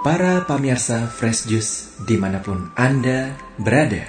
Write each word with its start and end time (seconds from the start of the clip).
para 0.00 0.48
pamirsa 0.48 1.04
Fresh 1.08 1.48
Juice 1.48 1.72
di 2.08 2.16
mana 2.16 2.40
pun 2.40 2.72
Anda 2.76 3.36
berada. 3.60 4.04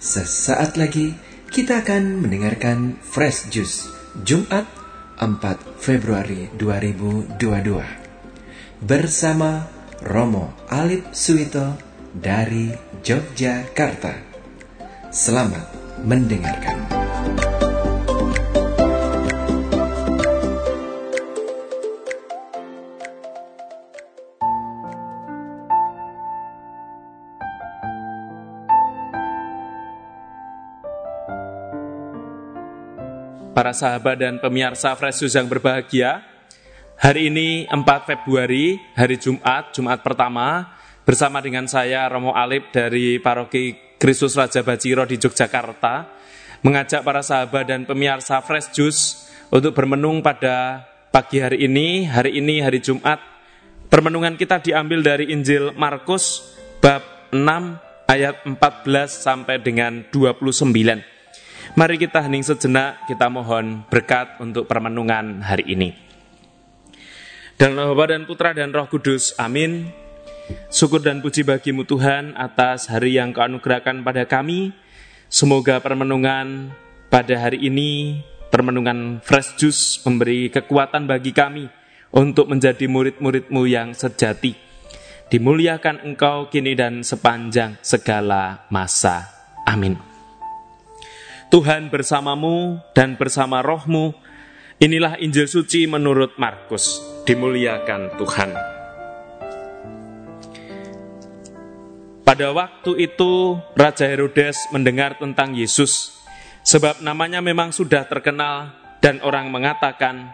Sesaat 0.00 0.80
lagi 0.80 1.12
kita 1.52 1.84
akan 1.84 2.24
mendengarkan 2.24 2.96
Fresh 3.02 3.52
Juice 3.52 3.92
Jumat 4.24 4.64
4 5.20 5.76
Februari 5.76 6.48
2022 6.56 7.36
bersama 8.84 9.66
Romo 10.06 10.54
Alip 10.70 11.10
Suwito 11.12 11.76
dari 12.14 12.70
Yogyakarta. 13.02 14.14
Selamat 15.10 15.66
mendengarkan. 16.06 16.97
Para 33.58 33.74
sahabat 33.74 34.22
dan 34.22 34.38
pemirsa 34.38 34.94
Fresh 34.94 35.26
Juice 35.26 35.34
yang 35.34 35.50
berbahagia. 35.50 36.22
Hari 36.94 37.26
ini 37.26 37.66
4 37.66 37.82
Februari, 38.06 38.78
hari 38.94 39.18
Jumat, 39.18 39.74
Jumat 39.74 39.98
pertama, 39.98 40.78
bersama 41.02 41.42
dengan 41.42 41.66
saya 41.66 42.06
Romo 42.06 42.38
Alip 42.38 42.70
dari 42.70 43.18
Paroki 43.18 43.98
Kristus 43.98 44.38
Raja 44.38 44.62
Baciro 44.62 45.02
di 45.10 45.18
Yogyakarta, 45.18 46.06
mengajak 46.62 47.02
para 47.02 47.18
sahabat 47.18 47.66
dan 47.66 47.82
pemirsa 47.82 48.38
Fresh 48.46 48.78
Juice 48.78 49.26
untuk 49.50 49.74
bermenung 49.74 50.22
pada 50.22 50.86
pagi 51.10 51.42
hari 51.42 51.66
ini, 51.66 52.06
hari 52.06 52.38
ini 52.38 52.62
hari 52.62 52.78
Jumat. 52.78 53.18
Permenungan 53.90 54.38
kita 54.38 54.62
diambil 54.62 55.02
dari 55.02 55.34
Injil 55.34 55.74
Markus 55.74 56.46
bab 56.78 57.02
6 57.34 57.42
ayat 58.06 58.38
14 58.46 58.54
sampai 59.10 59.58
dengan 59.58 60.06
29. 60.14 61.17
Mari 61.76 62.00
kita 62.00 62.24
hening 62.24 62.40
sejenak, 62.46 63.04
kita 63.04 63.28
mohon 63.28 63.84
berkat 63.92 64.40
untuk 64.40 64.64
permenungan 64.64 65.44
hari 65.44 65.68
ini. 65.68 65.90
Dan 67.58 67.74
Bapa 67.74 68.14
dan 68.14 68.24
Putra 68.24 68.54
dan 68.54 68.70
Roh 68.70 68.86
Kudus, 68.86 69.34
amin. 69.36 69.90
Syukur 70.72 71.04
dan 71.04 71.20
puji 71.20 71.44
bagimu 71.44 71.84
Tuhan 71.84 72.32
atas 72.38 72.88
hari 72.88 73.20
yang 73.20 73.36
kau 73.36 73.44
anugerahkan 73.44 74.00
pada 74.00 74.24
kami. 74.24 74.72
Semoga 75.28 75.76
permenungan 75.82 76.72
pada 77.12 77.34
hari 77.36 77.60
ini, 77.68 78.22
permenungan 78.48 79.20
Fresh 79.20 79.60
Juice 79.60 80.00
memberi 80.08 80.48
kekuatan 80.48 81.04
bagi 81.04 81.36
kami 81.36 81.68
untuk 82.16 82.48
menjadi 82.48 82.88
murid-muridmu 82.88 83.68
yang 83.68 83.92
sejati. 83.92 84.56
Dimuliakan 85.28 86.08
engkau 86.08 86.48
kini 86.48 86.72
dan 86.72 87.04
sepanjang 87.04 87.76
segala 87.84 88.64
masa. 88.72 89.28
Amin. 89.68 90.17
Tuhan 91.48 91.88
bersamamu 91.88 92.76
dan 92.92 93.16
bersama 93.16 93.64
rohmu. 93.64 94.12
Inilah 94.84 95.16
Injil 95.16 95.48
suci 95.48 95.88
menurut 95.88 96.36
Markus. 96.36 97.00
Dimuliakan 97.24 98.20
Tuhan. 98.20 98.50
Pada 102.20 102.52
waktu 102.52 103.00
itu 103.00 103.56
Raja 103.72 104.04
Herodes 104.04 104.68
mendengar 104.76 105.16
tentang 105.16 105.56
Yesus 105.56 106.12
sebab 106.68 107.00
namanya 107.00 107.40
memang 107.40 107.72
sudah 107.72 108.04
terkenal 108.04 108.76
dan 109.00 109.24
orang 109.24 109.48
mengatakan 109.48 110.28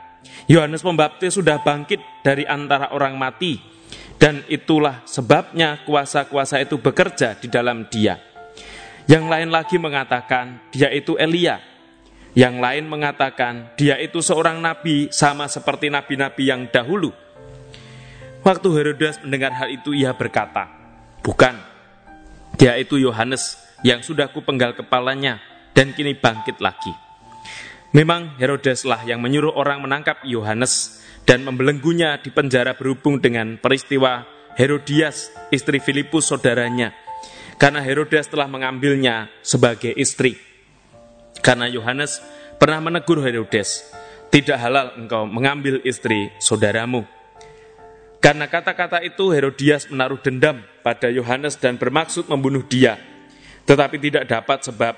Yohanes 0.50 0.82
Pembaptis 0.82 1.38
sudah 1.38 1.62
bangkit 1.62 2.02
dari 2.26 2.42
antara 2.42 2.90
orang 2.90 3.14
mati 3.14 3.62
dan 4.18 4.42
itulah 4.50 5.06
sebabnya 5.06 5.86
kuasa-kuasa 5.86 6.58
itu 6.58 6.82
bekerja 6.82 7.38
di 7.38 7.46
dalam 7.46 7.86
dia. 7.86 8.33
Yang 9.04 9.24
lain 9.28 9.50
lagi 9.52 9.76
mengatakan 9.76 10.64
dia 10.72 10.88
itu 10.88 11.20
Elia. 11.20 11.60
Yang 12.34 12.56
lain 12.56 12.84
mengatakan 12.88 13.76
dia 13.76 14.00
itu 14.00 14.24
seorang 14.24 14.58
nabi 14.58 15.12
sama 15.12 15.46
seperti 15.46 15.92
nabi-nabi 15.92 16.48
yang 16.48 16.66
dahulu. 16.72 17.12
Waktu 18.40 18.68
Herodes 18.74 19.20
mendengar 19.22 19.52
hal 19.56 19.72
itu 19.72 19.92
ia 19.92 20.12
berkata, 20.16 20.66
"Bukan. 21.20 21.56
Dia 22.56 22.80
itu 22.80 22.96
Yohanes 22.96 23.60
yang 23.84 24.00
sudah 24.00 24.32
kupenggal 24.32 24.72
kepalanya 24.72 25.40
dan 25.76 25.92
kini 25.92 26.16
bangkit 26.16 26.58
lagi." 26.58 26.92
Memang 27.94 28.34
Herodeslah 28.40 29.06
yang 29.06 29.22
menyuruh 29.22 29.54
orang 29.54 29.84
menangkap 29.84 30.18
Yohanes 30.26 31.04
dan 31.28 31.46
membelenggunya 31.46 32.18
di 32.18 32.34
penjara 32.34 32.74
berhubung 32.74 33.22
dengan 33.22 33.60
peristiwa 33.60 34.26
Herodias, 34.58 35.30
istri 35.54 35.78
Filipus 35.78 36.30
saudaranya, 36.30 37.03
karena 37.56 37.80
Herodes 37.80 38.26
telah 38.26 38.50
mengambilnya 38.50 39.30
sebagai 39.40 39.94
istri. 39.94 40.36
Karena 41.44 41.68
Yohanes 41.68 42.22
pernah 42.56 42.80
menegur 42.80 43.20
Herodes, 43.20 43.84
tidak 44.32 44.58
halal 44.58 44.96
engkau 44.96 45.28
mengambil 45.28 45.78
istri 45.86 46.32
saudaramu. 46.42 47.04
Karena 48.24 48.48
kata-kata 48.48 49.04
itu 49.04 49.36
Herodias 49.36 49.84
menaruh 49.92 50.16
dendam 50.16 50.64
pada 50.80 51.12
Yohanes 51.12 51.60
dan 51.60 51.76
bermaksud 51.76 52.24
membunuh 52.32 52.64
dia. 52.64 52.96
Tetapi 53.68 54.00
tidak 54.00 54.24
dapat 54.32 54.64
sebab 54.64 54.96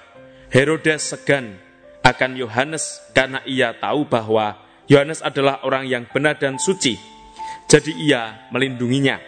Herodes 0.55 1.11
segan 1.11 1.59
akan 2.07 2.39
Yohanes 2.39 3.03
karena 3.11 3.43
ia 3.43 3.75
tahu 3.75 4.07
bahwa 4.07 4.63
Yohanes 4.87 5.27
adalah 5.27 5.59
orang 5.67 5.91
yang 5.91 6.07
benar 6.07 6.39
dan 6.39 6.55
suci. 6.63 6.95
Jadi 7.67 8.07
ia 8.07 8.47
melindunginya. 8.55 9.19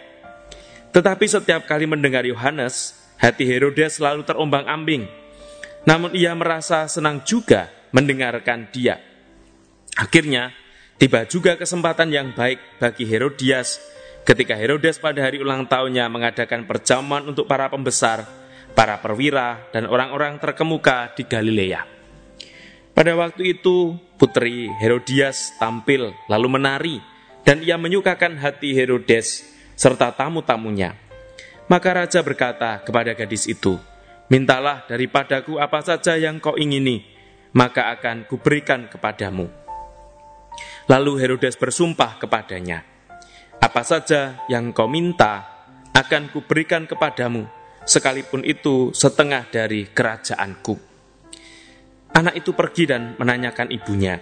Tetapi 0.94 1.26
setiap 1.26 1.66
kali 1.66 1.90
mendengar 1.90 2.22
Yohanes, 2.22 2.97
Hati 3.18 3.44
Herodes 3.44 3.98
selalu 3.98 4.22
terombang-ambing. 4.22 5.10
Namun 5.84 6.14
ia 6.14 6.30
merasa 6.38 6.86
senang 6.86 7.26
juga 7.26 7.66
mendengarkan 7.90 8.70
dia. 8.70 9.02
Akhirnya, 9.98 10.54
tiba 10.96 11.26
juga 11.26 11.58
kesempatan 11.58 12.14
yang 12.14 12.30
baik 12.30 12.78
bagi 12.78 13.02
Herodias 13.02 13.82
ketika 14.22 14.54
Herodes 14.54 15.00
pada 15.02 15.24
hari 15.24 15.42
ulang 15.42 15.66
tahunnya 15.66 16.06
mengadakan 16.06 16.68
perjamuan 16.68 17.26
untuk 17.26 17.48
para 17.48 17.66
pembesar, 17.72 18.28
para 18.76 19.00
perwira, 19.00 19.66
dan 19.74 19.88
orang-orang 19.88 20.38
terkemuka 20.38 21.10
di 21.16 21.26
Galilea. 21.26 21.82
Pada 22.92 23.14
waktu 23.16 23.56
itu, 23.56 23.96
putri 24.20 24.68
Herodias 24.78 25.56
tampil 25.56 26.12
lalu 26.28 26.48
menari, 26.50 26.96
dan 27.42 27.64
ia 27.64 27.80
menyukakan 27.80 28.36
hati 28.36 28.76
Herodes 28.76 29.48
serta 29.74 30.12
tamu-tamunya. 30.12 31.07
Maka 31.68 31.92
raja 31.92 32.24
berkata 32.24 32.80
kepada 32.80 33.12
gadis 33.12 33.44
itu, 33.44 33.76
Mintalah 34.28 34.84
daripadaku 34.84 35.56
apa 35.56 35.80
saja 35.84 36.16
yang 36.16 36.40
kau 36.40 36.56
ingini, 36.56 37.04
maka 37.56 37.92
akan 37.92 38.28
kuberikan 38.28 38.88
kepadamu. 38.88 39.48
Lalu 40.88 41.12
Herodes 41.20 41.60
bersumpah 41.60 42.16
kepadanya, 42.16 42.84
Apa 43.60 43.84
saja 43.84 44.40
yang 44.48 44.72
kau 44.72 44.88
minta, 44.88 45.44
akan 45.92 46.32
kuberikan 46.32 46.88
kepadamu, 46.88 47.44
sekalipun 47.84 48.44
itu 48.48 48.92
setengah 48.96 49.48
dari 49.52 49.92
kerajaanku. 49.92 50.76
Anak 52.16 52.36
itu 52.40 52.56
pergi 52.56 52.88
dan 52.88 53.12
menanyakan 53.20 53.68
ibunya, 53.68 54.16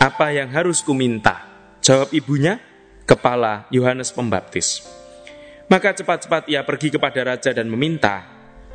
Apa 0.00 0.32
yang 0.32 0.48
harus 0.52 0.80
kuminta? 0.80 1.44
Jawab 1.84 2.16
ibunya, 2.16 2.60
Kepala 3.04 3.68
Yohanes 3.68 4.08
Pembaptis. 4.14 5.01
Maka 5.70 5.94
cepat-cepat 5.94 6.50
ia 6.50 6.62
pergi 6.66 6.94
kepada 6.94 7.20
raja 7.22 7.50
dan 7.54 7.70
meminta, 7.70 8.32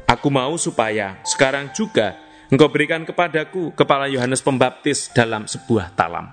Aku 0.07 0.31
mau 0.31 0.55
supaya 0.55 1.19
sekarang 1.27 1.75
juga 1.75 2.15
engkau 2.47 2.71
berikan 2.71 3.03
kepadaku 3.03 3.75
kepala 3.75 4.07
Yohanes 4.07 4.39
Pembaptis 4.39 5.11
dalam 5.11 5.51
sebuah 5.51 5.91
talam. 5.99 6.31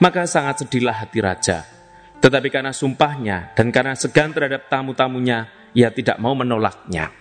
Maka 0.00 0.24
sangat 0.24 0.64
sedihlah 0.64 1.04
hati 1.04 1.20
raja. 1.20 1.68
Tetapi 2.16 2.48
karena 2.48 2.72
sumpahnya 2.72 3.52
dan 3.52 3.68
karena 3.68 3.92
segan 3.92 4.32
terhadap 4.32 4.72
tamu-tamunya, 4.72 5.52
ia 5.76 5.92
tidak 5.92 6.16
mau 6.16 6.32
menolaknya. 6.32 7.12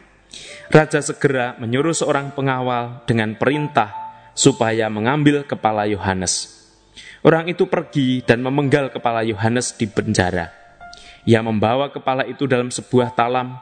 Raja 0.72 1.04
segera 1.04 1.60
menyuruh 1.60 1.92
seorang 1.92 2.32
pengawal 2.32 3.04
dengan 3.04 3.36
perintah 3.36 3.92
supaya 4.32 4.88
mengambil 4.88 5.44
kepala 5.44 5.84
Yohanes. 5.84 6.48
Orang 7.28 7.52
itu 7.52 7.68
pergi 7.68 8.24
dan 8.24 8.40
memenggal 8.40 8.88
kepala 8.88 9.28
Yohanes 9.28 9.76
di 9.76 9.84
penjara. 9.84 10.59
Ia 11.28 11.44
membawa 11.44 11.92
kepala 11.92 12.24
itu 12.24 12.48
dalam 12.48 12.72
sebuah 12.72 13.16
talam 13.16 13.60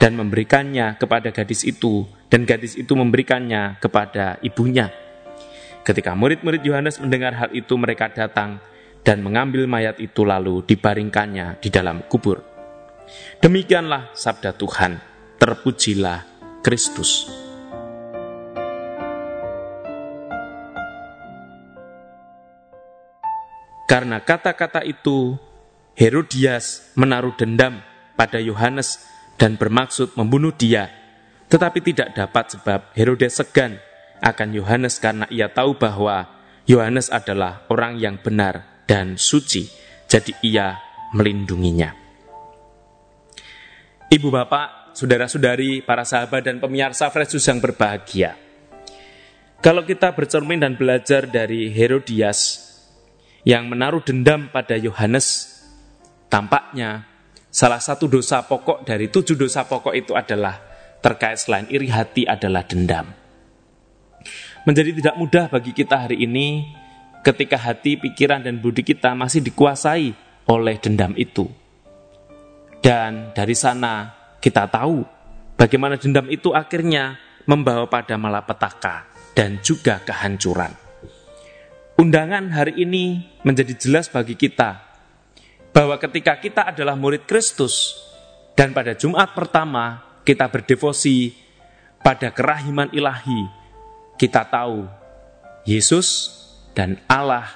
dan 0.00 0.16
memberikannya 0.16 0.96
kepada 0.96 1.34
gadis 1.34 1.66
itu, 1.66 2.06
dan 2.30 2.46
gadis 2.46 2.78
itu 2.78 2.92
memberikannya 2.96 3.76
kepada 3.82 4.38
ibunya. 4.40 4.88
Ketika 5.84 6.12
murid-murid 6.14 6.62
Yohanes 6.64 7.00
mendengar 7.00 7.36
hal 7.36 7.50
itu, 7.52 7.74
mereka 7.76 8.12
datang 8.12 8.60
dan 9.00 9.24
mengambil 9.24 9.64
mayat 9.64 9.96
itu 9.96 10.24
lalu 10.24 10.64
dibaringkannya 10.64 11.60
di 11.60 11.68
dalam 11.72 12.04
kubur. 12.04 12.40
Demikianlah 13.40 14.12
sabda 14.12 14.54
Tuhan, 14.54 15.00
terpujilah 15.40 16.24
Kristus. 16.60 17.26
Karena 23.90 24.22
kata-kata 24.22 24.86
itu 24.86 25.34
Herodias 26.00 26.96
menaruh 26.96 27.36
dendam 27.36 27.84
pada 28.16 28.40
Yohanes 28.40 29.04
dan 29.36 29.60
bermaksud 29.60 30.16
membunuh 30.16 30.48
dia, 30.48 30.88
tetapi 31.52 31.84
tidak 31.84 32.16
dapat 32.16 32.56
sebab 32.56 32.96
Herodes 32.96 33.36
segan 33.36 33.76
akan 34.24 34.48
Yohanes 34.56 34.96
karena 34.96 35.28
ia 35.28 35.52
tahu 35.52 35.76
bahwa 35.76 36.24
Yohanes 36.64 37.12
adalah 37.12 37.68
orang 37.68 38.00
yang 38.00 38.16
benar 38.16 38.84
dan 38.88 39.20
suci, 39.20 39.68
jadi 40.08 40.32
ia 40.40 40.80
melindunginya. 41.12 41.92
Ibu 44.08 44.32
bapak, 44.32 44.96
saudara-saudari, 44.96 45.84
para 45.84 46.08
sahabat 46.08 46.48
dan 46.48 46.64
pemirsa 46.64 47.12
Fresus 47.12 47.44
yang 47.44 47.60
berbahagia. 47.60 48.40
Kalau 49.60 49.84
kita 49.84 50.16
bercermin 50.16 50.64
dan 50.64 50.80
belajar 50.80 51.28
dari 51.28 51.68
Herodias 51.68 52.64
yang 53.44 53.68
menaruh 53.68 54.00
dendam 54.00 54.48
pada 54.48 54.80
Yohanes, 54.80 55.49
tampaknya 56.30 57.04
salah 57.50 57.82
satu 57.82 58.06
dosa 58.06 58.46
pokok 58.46 58.86
dari 58.86 59.10
tujuh 59.10 59.34
dosa 59.34 59.66
pokok 59.66 59.92
itu 59.92 60.14
adalah 60.14 60.56
terkait 61.02 61.42
selain 61.42 61.66
iri 61.68 61.90
hati 61.90 62.24
adalah 62.24 62.62
dendam. 62.62 63.10
Menjadi 64.64 64.94
tidak 65.02 65.14
mudah 65.18 65.44
bagi 65.50 65.72
kita 65.74 66.06
hari 66.06 66.22
ini 66.22 66.70
ketika 67.24 67.56
hati, 67.56 67.96
pikiran, 67.96 68.44
dan 68.44 68.60
budi 68.60 68.84
kita 68.84 69.16
masih 69.16 69.40
dikuasai 69.40 70.12
oleh 70.46 70.76
dendam 70.78 71.16
itu. 71.16 71.48
Dan 72.80 73.32
dari 73.36 73.56
sana 73.56 74.12
kita 74.40 74.68
tahu 74.68 75.04
bagaimana 75.56 76.00
dendam 76.00 76.28
itu 76.32 76.52
akhirnya 76.52 77.16
membawa 77.44 77.88
pada 77.88 78.16
malapetaka 78.20 79.08
dan 79.32 79.60
juga 79.64 80.00
kehancuran. 80.04 80.72
Undangan 82.00 82.48
hari 82.52 82.80
ini 82.80 83.20
menjadi 83.44 83.76
jelas 83.76 84.08
bagi 84.08 84.32
kita 84.32 84.89
bahwa 85.70 85.96
ketika 85.98 86.38
kita 86.38 86.70
adalah 86.74 86.98
murid 86.98 87.26
Kristus 87.26 87.94
dan 88.58 88.74
pada 88.74 88.94
Jumat 88.94 89.32
pertama 89.34 90.02
kita 90.26 90.50
berdevosi 90.50 91.32
pada 92.00 92.32
kerahiman 92.32 92.88
ilahi, 92.92 93.46
kita 94.16 94.44
tahu 94.48 94.88
Yesus 95.68 96.32
dan 96.72 97.00
Allah 97.06 97.46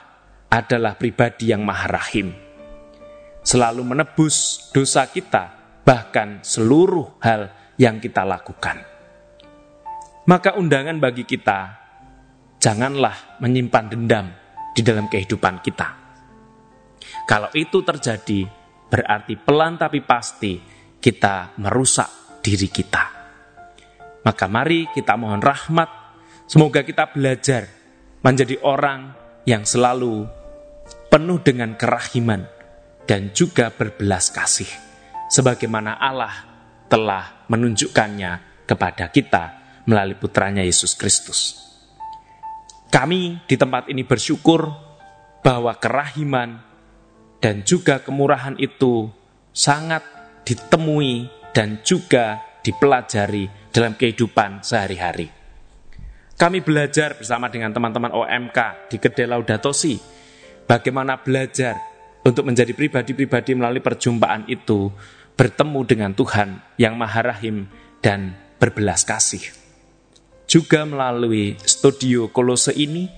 adalah 0.53 0.95
pribadi 0.95 1.51
yang 1.51 1.65
maha 1.65 1.89
rahim. 1.91 2.33
Selalu 3.45 3.83
menebus 3.85 4.69
dosa 4.73 5.05
kita, 5.09 5.53
bahkan 5.85 6.41
seluruh 6.41 7.21
hal 7.21 7.53
yang 7.77 8.01
kita 8.01 8.25
lakukan. 8.25 8.81
Maka 10.25 10.57
undangan 10.57 10.97
bagi 10.97 11.29
kita 11.29 11.77
janganlah 12.57 13.37
menyimpan 13.45 13.87
dendam 13.93 14.27
di 14.73 14.81
dalam 14.81 15.05
kehidupan 15.13 15.61
kita. 15.61 16.04
Kalau 17.25 17.49
itu 17.57 17.81
terjadi, 17.81 18.47
berarti 18.91 19.35
pelan 19.41 19.81
tapi 19.81 20.05
pasti 20.05 20.61
kita 21.01 21.57
merusak 21.61 22.41
diri 22.45 22.69
kita. 22.69 23.05
Maka 24.25 24.45
mari 24.49 24.89
kita 24.93 25.21
mohon 25.21 25.41
rahmat, 25.41 25.91
semoga 26.49 26.81
kita 26.81 27.13
belajar 27.13 27.69
menjadi 28.25 28.57
orang 28.65 29.13
yang 29.45 29.69
selalu 29.69 30.25
penuh 31.13 31.39
dengan 31.45 31.77
kerahiman 31.77 32.49
dan 33.05 33.33
juga 33.37 33.69
berbelas 33.69 34.33
kasih. 34.33 34.69
Sebagaimana 35.29 36.01
Allah 36.01 36.33
telah 36.89 37.45
menunjukkannya 37.49 38.65
kepada 38.65 39.13
kita 39.13 39.45
melalui 39.85 40.17
putranya 40.17 40.65
Yesus 40.65 40.97
Kristus. 40.97 41.61
Kami 42.89 43.45
di 43.45 43.57
tempat 43.59 43.91
ini 43.91 44.07
bersyukur 44.07 44.71
bahwa 45.45 45.77
kerahiman 45.77 46.63
dan 47.45 47.61
juga 47.61 48.01
kemurahan 48.01 48.57
itu 48.57 49.13
sangat 49.53 50.01
ditemui 50.49 51.29
dan 51.53 51.85
juga 51.85 52.41
dipelajari 52.65 53.69
dalam 53.69 53.93
kehidupan 53.93 54.65
sehari-hari. 54.65 55.29
Kami 56.41 56.65
belajar 56.65 57.21
bersama 57.21 57.53
dengan 57.53 57.77
teman-teman 57.77 58.17
OMK 58.17 58.89
di 58.89 58.97
Kedai 58.97 59.29
Laudato 59.29 59.77
Si, 59.77 60.01
bagaimana 60.65 61.21
belajar 61.21 61.77
untuk 62.25 62.49
menjadi 62.49 62.73
pribadi-pribadi 62.73 63.53
melalui 63.53 63.85
perjumpaan 63.85 64.49
itu, 64.49 64.89
bertemu 65.37 65.81
dengan 65.85 66.11
Tuhan 66.17 66.65
yang 66.81 66.97
Maha 66.97 67.29
Rahim 67.29 67.69
dan 68.01 68.33
berbelas 68.57 69.05
kasih 69.05 69.65
juga 70.45 70.85
melalui 70.85 71.57
studio 71.65 72.29
Kolose 72.29 72.77
ini 72.77 73.09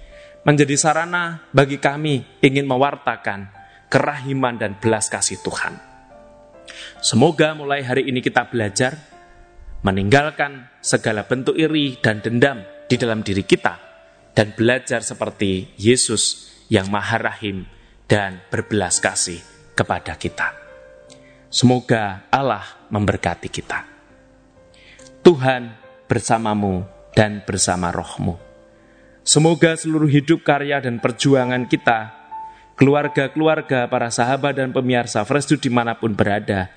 menjadi 0.46 0.78
sarana 0.78 1.42
bagi 1.50 1.76
kami 1.82 2.22
ingin 2.38 2.64
mewartakan 2.70 3.55
kerahiman 3.88 4.58
dan 4.58 4.78
belas 4.78 5.08
kasih 5.10 5.40
Tuhan. 5.42 5.78
Semoga 7.00 7.54
mulai 7.54 7.86
hari 7.86 8.08
ini 8.10 8.18
kita 8.20 8.50
belajar 8.50 8.98
meninggalkan 9.86 10.66
segala 10.82 11.22
bentuk 11.28 11.54
iri 11.54 11.98
dan 12.02 12.18
dendam 12.18 12.64
di 12.90 12.96
dalam 12.98 13.22
diri 13.22 13.46
kita 13.46 13.78
dan 14.34 14.52
belajar 14.52 15.00
seperti 15.00 15.78
Yesus 15.78 16.52
yang 16.68 16.90
maha 16.90 17.18
rahim 17.22 17.64
dan 18.10 18.42
berbelas 18.50 18.98
kasih 18.98 19.38
kepada 19.74 20.18
kita. 20.18 20.54
Semoga 21.46 22.26
Allah 22.28 22.64
memberkati 22.90 23.48
kita. 23.48 23.86
Tuhan 25.22 25.74
bersamamu 26.06 26.86
dan 27.14 27.42
bersama 27.42 27.90
rohmu. 27.90 28.38
Semoga 29.26 29.74
seluruh 29.74 30.06
hidup 30.06 30.46
karya 30.46 30.78
dan 30.78 31.02
perjuangan 31.02 31.66
kita, 31.66 32.25
keluarga-keluarga, 32.76 33.88
para 33.88 34.12
sahabat 34.12 34.56
dan 34.60 34.70
pemirsa 34.70 35.24
Fresh 35.24 35.56
di 35.56 35.72
mana 35.72 35.96
pun 35.96 36.12
berada, 36.12 36.68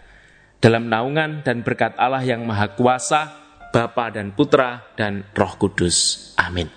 dalam 0.64 0.88
naungan 0.88 1.44
dan 1.44 1.62
berkat 1.62 1.96
Allah 2.00 2.24
yang 2.24 2.48
Maha 2.48 2.72
Kuasa, 2.74 3.36
Bapa 3.70 4.10
dan 4.10 4.34
Putra 4.34 4.96
dan 4.96 5.28
Roh 5.36 5.54
Kudus. 5.60 6.32
Amin. 6.40 6.68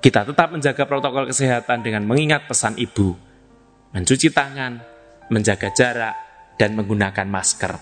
Kita 0.00 0.24
tetap 0.24 0.48
menjaga 0.52 0.84
protokol 0.88 1.28
kesehatan 1.28 1.84
dengan 1.84 2.04
mengingat 2.04 2.48
pesan 2.48 2.76
ibu, 2.76 3.14
mencuci 3.92 4.28
tangan, 4.32 4.80
menjaga 5.28 5.68
jarak, 5.72 6.16
dan 6.56 6.76
menggunakan 6.76 7.28
masker, 7.28 7.72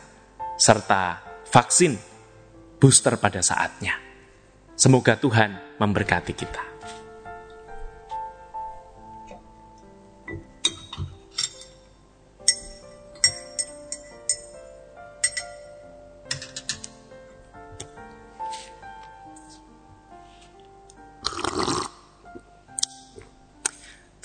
serta 0.58 1.22
vaksin 1.46 1.94
booster 2.78 3.18
pada 3.18 3.42
saatnya. 3.42 3.98
Semoga 4.78 5.18
Tuhan 5.18 5.78
memberkati 5.82 6.32
kita. 6.34 6.77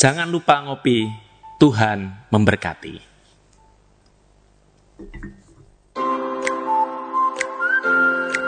Jangan 0.04 0.28
lupa 0.28 0.60
ngopi, 0.60 1.08
Tuhan 1.64 2.28
memberkati. 2.28 3.00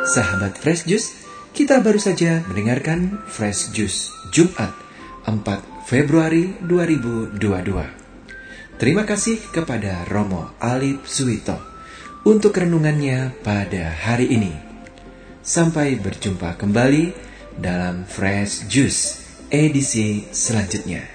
Sahabat 0.03 0.59
Fresh 0.59 0.83
Juice, 0.83 1.15
kita 1.55 1.79
baru 1.79 1.95
saja 1.95 2.43
mendengarkan 2.51 3.23
Fresh 3.31 3.71
Juice 3.71 4.11
Jumat 4.35 4.75
4 5.23 5.87
Februari 5.87 6.59
2022. 6.59 7.39
Terima 8.75 9.07
kasih 9.07 9.39
kepada 9.55 10.03
Romo 10.11 10.59
Alip 10.59 11.07
Suwito 11.07 11.55
untuk 12.27 12.51
renungannya 12.51 13.31
pada 13.47 13.95
hari 13.95 14.27
ini. 14.27 14.51
Sampai 15.39 15.95
berjumpa 16.03 16.59
kembali 16.59 17.15
dalam 17.55 18.03
Fresh 18.03 18.67
Juice 18.67 19.23
edisi 19.47 20.27
selanjutnya. 20.35 21.14